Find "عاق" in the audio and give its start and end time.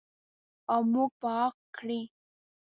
1.37-1.55